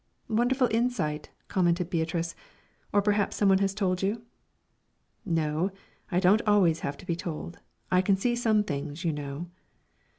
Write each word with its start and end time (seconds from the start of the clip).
"Wonderful 0.29 0.67
insight," 0.71 1.29
commented 1.47 1.91
Beatrice. 1.91 2.33
"Or 2.91 3.03
perhaps 3.03 3.35
some 3.37 3.49
one 3.49 3.59
has 3.59 3.75
told 3.75 4.01
you?" 4.01 4.23
"No, 5.25 5.69
I 6.11 6.19
don't 6.19 6.41
always 6.47 6.79
have 6.79 6.97
to 6.97 7.05
be 7.05 7.15
told. 7.15 7.59
I 7.91 8.01
can 8.01 8.17
see 8.17 8.35
some 8.35 8.63
things, 8.63 9.05
you 9.05 9.13
know." 9.13 9.45